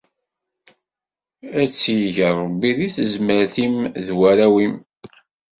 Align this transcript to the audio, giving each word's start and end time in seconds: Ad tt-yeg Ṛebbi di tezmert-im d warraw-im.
Ad 1.59 1.67
tt-yeg 1.69 2.17
Ṛebbi 2.39 2.71
di 2.77 2.89
tezmert-im 2.95 3.75
d 4.05 4.07
warraw-im. 4.17 4.73